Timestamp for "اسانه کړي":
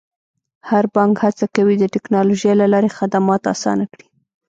3.53-4.05